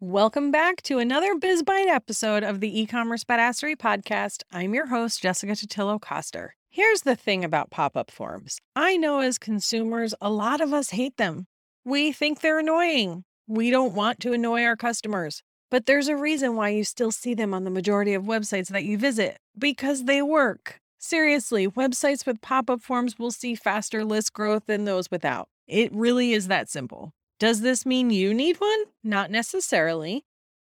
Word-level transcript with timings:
Welcome 0.00 0.52
back 0.52 0.80
to 0.82 1.00
another 1.00 1.34
BizBite 1.34 1.88
episode 1.88 2.44
of 2.44 2.60
the 2.60 2.80
e-commerce 2.82 3.24
badassery 3.24 3.74
podcast. 3.74 4.44
I'm 4.52 4.72
your 4.72 4.86
host, 4.86 5.20
Jessica 5.20 5.54
Totillo 5.54 6.00
Coster. 6.00 6.54
Here's 6.70 7.02
the 7.02 7.16
thing 7.16 7.42
about 7.42 7.72
pop-up 7.72 8.08
forms. 8.08 8.60
I 8.76 8.96
know 8.96 9.18
as 9.18 9.38
consumers, 9.38 10.14
a 10.20 10.30
lot 10.30 10.60
of 10.60 10.72
us 10.72 10.90
hate 10.90 11.16
them. 11.16 11.48
We 11.84 12.12
think 12.12 12.42
they're 12.42 12.60
annoying. 12.60 13.24
We 13.48 13.72
don't 13.72 13.92
want 13.92 14.20
to 14.20 14.32
annoy 14.32 14.62
our 14.62 14.76
customers. 14.76 15.42
But 15.68 15.86
there's 15.86 16.06
a 16.06 16.14
reason 16.14 16.54
why 16.54 16.68
you 16.68 16.84
still 16.84 17.10
see 17.10 17.34
them 17.34 17.52
on 17.52 17.64
the 17.64 17.68
majority 17.68 18.14
of 18.14 18.22
websites 18.22 18.68
that 18.68 18.84
you 18.84 18.98
visit 18.98 19.38
because 19.58 20.04
they 20.04 20.22
work. 20.22 20.78
Seriously, 20.98 21.66
websites 21.66 22.24
with 22.24 22.40
pop 22.40 22.70
up 22.70 22.82
forms 22.82 23.18
will 23.18 23.32
see 23.32 23.56
faster 23.56 24.04
list 24.04 24.32
growth 24.32 24.62
than 24.66 24.84
those 24.84 25.10
without. 25.10 25.48
It 25.66 25.92
really 25.92 26.34
is 26.34 26.46
that 26.46 26.68
simple. 26.68 27.14
Does 27.38 27.60
this 27.60 27.86
mean 27.86 28.10
you 28.10 28.34
need 28.34 28.56
one? 28.56 28.84
Not 29.04 29.30
necessarily. 29.30 30.24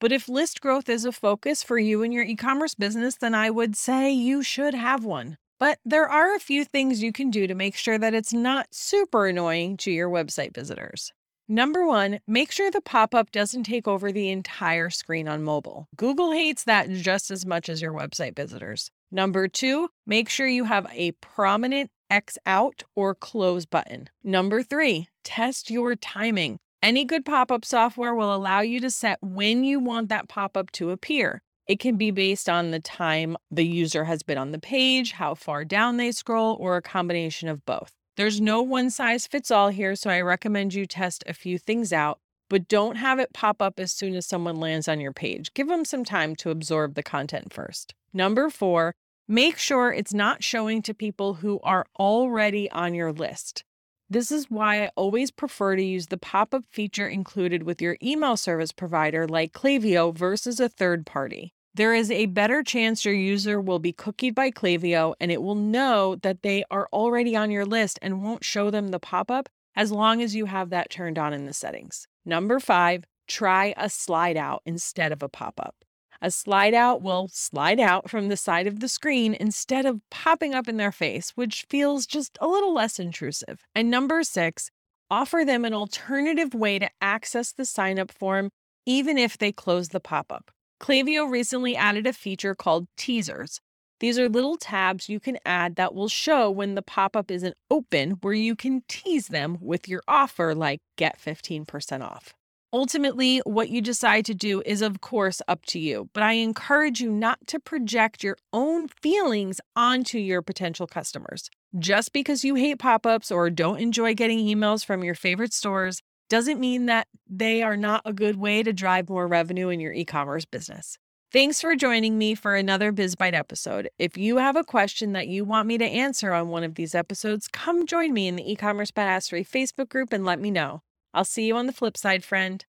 But 0.00 0.10
if 0.12 0.28
list 0.28 0.60
growth 0.60 0.88
is 0.88 1.04
a 1.04 1.12
focus 1.12 1.62
for 1.62 1.78
you 1.78 2.02
and 2.02 2.12
your 2.12 2.24
e 2.24 2.34
commerce 2.34 2.74
business, 2.74 3.16
then 3.16 3.34
I 3.34 3.50
would 3.50 3.76
say 3.76 4.10
you 4.10 4.42
should 4.42 4.74
have 4.74 5.04
one. 5.04 5.38
But 5.60 5.78
there 5.84 6.08
are 6.08 6.34
a 6.34 6.40
few 6.40 6.64
things 6.64 7.02
you 7.02 7.12
can 7.12 7.30
do 7.30 7.46
to 7.46 7.54
make 7.54 7.76
sure 7.76 7.98
that 7.98 8.14
it's 8.14 8.32
not 8.32 8.68
super 8.72 9.26
annoying 9.26 9.76
to 9.78 9.90
your 9.90 10.08
website 10.08 10.54
visitors. 10.54 11.12
Number 11.48 11.86
one, 11.86 12.20
make 12.26 12.52
sure 12.52 12.70
the 12.70 12.80
pop 12.80 13.14
up 13.14 13.30
doesn't 13.30 13.62
take 13.62 13.88
over 13.88 14.12
the 14.12 14.28
entire 14.28 14.90
screen 14.90 15.28
on 15.28 15.42
mobile. 15.42 15.88
Google 15.96 16.32
hates 16.32 16.64
that 16.64 16.90
just 16.90 17.30
as 17.30 17.46
much 17.46 17.68
as 17.68 17.80
your 17.80 17.92
website 17.92 18.36
visitors. 18.36 18.90
Number 19.10 19.48
two, 19.48 19.88
make 20.06 20.28
sure 20.28 20.46
you 20.46 20.64
have 20.64 20.86
a 20.92 21.12
prominent 21.12 21.90
X 22.10 22.36
out 22.46 22.84
or 22.94 23.14
close 23.14 23.64
button. 23.64 24.10
Number 24.22 24.62
three, 24.62 25.08
test 25.28 25.70
your 25.70 25.94
timing. 25.94 26.58
Any 26.82 27.04
good 27.04 27.22
pop 27.22 27.52
up 27.52 27.62
software 27.62 28.14
will 28.14 28.34
allow 28.34 28.60
you 28.60 28.80
to 28.80 28.90
set 28.90 29.18
when 29.20 29.62
you 29.62 29.78
want 29.78 30.08
that 30.08 30.26
pop 30.26 30.56
up 30.56 30.72
to 30.72 30.90
appear. 30.90 31.42
It 31.66 31.78
can 31.78 31.96
be 31.96 32.10
based 32.10 32.48
on 32.48 32.70
the 32.70 32.80
time 32.80 33.36
the 33.50 33.66
user 33.66 34.04
has 34.04 34.22
been 34.22 34.38
on 34.38 34.52
the 34.52 34.58
page, 34.58 35.12
how 35.12 35.34
far 35.34 35.66
down 35.66 35.98
they 35.98 36.12
scroll, 36.12 36.56
or 36.58 36.76
a 36.76 36.82
combination 36.82 37.46
of 37.46 37.66
both. 37.66 37.92
There's 38.16 38.40
no 38.40 38.62
one 38.62 38.88
size 38.88 39.26
fits 39.26 39.50
all 39.50 39.68
here, 39.68 39.94
so 39.94 40.08
I 40.08 40.22
recommend 40.22 40.72
you 40.72 40.86
test 40.86 41.22
a 41.26 41.34
few 41.34 41.58
things 41.58 41.92
out, 41.92 42.20
but 42.48 42.66
don't 42.66 42.96
have 42.96 43.18
it 43.18 43.34
pop 43.34 43.60
up 43.60 43.78
as 43.78 43.92
soon 43.92 44.14
as 44.14 44.24
someone 44.24 44.56
lands 44.56 44.88
on 44.88 44.98
your 44.98 45.12
page. 45.12 45.52
Give 45.52 45.68
them 45.68 45.84
some 45.84 46.06
time 46.06 46.34
to 46.36 46.50
absorb 46.50 46.94
the 46.94 47.02
content 47.02 47.52
first. 47.52 47.94
Number 48.14 48.48
four, 48.48 48.94
Make 49.30 49.58
sure 49.58 49.92
it's 49.92 50.14
not 50.14 50.42
showing 50.42 50.80
to 50.80 50.94
people 50.94 51.34
who 51.34 51.60
are 51.62 51.84
already 51.98 52.70
on 52.70 52.94
your 52.94 53.12
list. 53.12 53.62
This 54.10 54.32
is 54.32 54.50
why 54.50 54.84
I 54.84 54.90
always 54.96 55.30
prefer 55.30 55.76
to 55.76 55.82
use 55.82 56.06
the 56.06 56.16
pop 56.16 56.54
up 56.54 56.64
feature 56.70 57.06
included 57.06 57.64
with 57.64 57.82
your 57.82 57.98
email 58.02 58.38
service 58.38 58.72
provider 58.72 59.28
like 59.28 59.52
Klaviyo 59.52 60.14
versus 60.14 60.58
a 60.60 60.68
third 60.70 61.04
party. 61.04 61.52
There 61.74 61.92
is 61.92 62.10
a 62.10 62.24
better 62.24 62.62
chance 62.62 63.04
your 63.04 63.12
user 63.12 63.60
will 63.60 63.78
be 63.78 63.92
cookied 63.92 64.34
by 64.34 64.50
Klaviyo 64.50 65.14
and 65.20 65.30
it 65.30 65.42
will 65.42 65.54
know 65.54 66.16
that 66.22 66.40
they 66.40 66.64
are 66.70 66.88
already 66.90 67.36
on 67.36 67.50
your 67.50 67.66
list 67.66 67.98
and 68.00 68.22
won't 68.22 68.44
show 68.44 68.70
them 68.70 68.88
the 68.88 68.98
pop 68.98 69.30
up 69.30 69.50
as 69.76 69.92
long 69.92 70.22
as 70.22 70.34
you 70.34 70.46
have 70.46 70.70
that 70.70 70.88
turned 70.88 71.18
on 71.18 71.34
in 71.34 71.44
the 71.44 71.52
settings. 71.52 72.08
Number 72.24 72.58
five, 72.60 73.04
try 73.26 73.74
a 73.76 73.90
slide 73.90 74.38
out 74.38 74.62
instead 74.64 75.12
of 75.12 75.22
a 75.22 75.28
pop 75.28 75.60
up. 75.60 75.84
A 76.20 76.32
slide 76.32 76.74
out 76.74 77.00
will 77.00 77.28
slide 77.32 77.78
out 77.78 78.10
from 78.10 78.28
the 78.28 78.36
side 78.36 78.66
of 78.66 78.80
the 78.80 78.88
screen 78.88 79.34
instead 79.38 79.86
of 79.86 80.00
popping 80.10 80.52
up 80.52 80.66
in 80.66 80.76
their 80.76 80.90
face, 80.90 81.30
which 81.36 81.64
feels 81.70 82.06
just 82.06 82.36
a 82.40 82.48
little 82.48 82.74
less 82.74 82.98
intrusive. 82.98 83.60
And 83.72 83.88
number 83.88 84.24
six, 84.24 84.70
offer 85.10 85.44
them 85.44 85.64
an 85.64 85.74
alternative 85.74 86.54
way 86.54 86.80
to 86.80 86.90
access 87.00 87.52
the 87.52 87.64
sign 87.64 88.00
up 88.00 88.10
form, 88.10 88.50
even 88.84 89.16
if 89.16 89.38
they 89.38 89.52
close 89.52 89.90
the 89.90 90.00
pop 90.00 90.32
up. 90.32 90.50
Klaviyo 90.80 91.30
recently 91.30 91.76
added 91.76 92.06
a 92.06 92.12
feature 92.12 92.54
called 92.54 92.88
teasers. 92.96 93.60
These 94.00 94.18
are 94.18 94.28
little 94.28 94.56
tabs 94.56 95.08
you 95.08 95.20
can 95.20 95.38
add 95.44 95.76
that 95.76 95.94
will 95.94 96.08
show 96.08 96.50
when 96.50 96.74
the 96.74 96.82
pop 96.82 97.16
up 97.16 97.30
isn't 97.30 97.56
open, 97.70 98.12
where 98.22 98.34
you 98.34 98.56
can 98.56 98.82
tease 98.88 99.28
them 99.28 99.58
with 99.60 99.88
your 99.88 100.02
offer, 100.08 100.54
like 100.54 100.80
get 100.96 101.20
15% 101.20 102.02
off. 102.02 102.34
Ultimately, 102.70 103.38
what 103.46 103.70
you 103.70 103.80
decide 103.80 104.26
to 104.26 104.34
do 104.34 104.62
is, 104.66 104.82
of 104.82 105.00
course, 105.00 105.40
up 105.48 105.64
to 105.66 105.78
you, 105.78 106.10
but 106.12 106.22
I 106.22 106.32
encourage 106.32 107.00
you 107.00 107.10
not 107.10 107.38
to 107.46 107.58
project 107.58 108.22
your 108.22 108.36
own 108.52 108.88
feelings 108.88 109.58
onto 109.74 110.18
your 110.18 110.42
potential 110.42 110.86
customers. 110.86 111.48
Just 111.78 112.12
because 112.12 112.44
you 112.44 112.56
hate 112.56 112.78
pop 112.78 113.06
ups 113.06 113.30
or 113.30 113.48
don't 113.48 113.80
enjoy 113.80 114.12
getting 114.12 114.38
emails 114.38 114.84
from 114.84 115.02
your 115.02 115.14
favorite 115.14 115.54
stores 115.54 116.02
doesn't 116.28 116.60
mean 116.60 116.84
that 116.86 117.08
they 117.26 117.62
are 117.62 117.76
not 117.76 118.02
a 118.04 118.12
good 118.12 118.36
way 118.36 118.62
to 118.62 118.74
drive 118.74 119.08
more 119.08 119.26
revenue 119.26 119.70
in 119.70 119.80
your 119.80 119.94
e 119.94 120.04
commerce 120.04 120.44
business. 120.44 120.98
Thanks 121.32 121.62
for 121.62 121.74
joining 121.74 122.18
me 122.18 122.34
for 122.34 122.54
another 122.54 122.92
BizBite 122.92 123.34
episode. 123.34 123.88
If 123.98 124.18
you 124.18 124.36
have 124.38 124.56
a 124.56 124.64
question 124.64 125.12
that 125.12 125.28
you 125.28 125.46
want 125.46 125.68
me 125.68 125.78
to 125.78 125.84
answer 125.86 126.34
on 126.34 126.48
one 126.48 126.64
of 126.64 126.74
these 126.74 126.94
episodes, 126.94 127.48
come 127.48 127.86
join 127.86 128.12
me 128.12 128.28
in 128.28 128.36
the 128.36 128.52
e 128.52 128.56
commerce 128.56 128.90
badassery 128.90 129.48
Facebook 129.48 129.88
group 129.88 130.12
and 130.12 130.26
let 130.26 130.38
me 130.38 130.50
know. 130.50 130.82
I'll 131.18 131.24
see 131.24 131.46
you 131.48 131.56
on 131.56 131.66
the 131.66 131.72
flip 131.72 131.96
side, 131.96 132.22
friend. 132.22 132.64